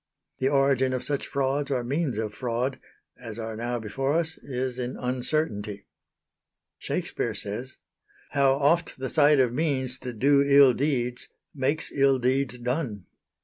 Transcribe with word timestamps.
The 0.39 0.49
origin 0.49 0.93
of 0.93 1.03
such 1.03 1.27
frauds 1.27 1.69
or 1.69 1.83
means 1.83 2.17
of 2.17 2.33
fraud 2.33 2.79
as 3.19 3.37
are 3.37 3.55
now 3.55 3.77
before 3.77 4.13
us 4.13 4.35
is 4.39 4.79
in 4.79 4.97
uncertainty. 4.97 5.85
Shakespeare 6.79 7.35
says: 7.35 7.77
"How 8.31 8.53
oft 8.53 8.97
the 8.97 9.09
sight 9.09 9.39
of 9.39 9.53
means 9.53 9.99
to 9.99 10.11
do 10.11 10.41
ill 10.41 10.73
deeds 10.73 11.27
Makes 11.53 11.91
ill 11.91 12.17
deeds 12.17 12.57
done." 12.57 13.05